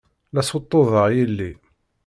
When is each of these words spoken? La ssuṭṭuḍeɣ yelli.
La 0.33 0.41
ssuṭṭuḍeɣ 0.43 1.07
yelli. 1.15 1.51